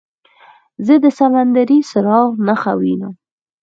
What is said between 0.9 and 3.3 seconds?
د سمندري څراغ نښه وینم.